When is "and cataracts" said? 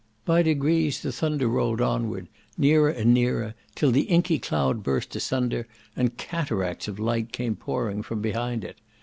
5.95-6.87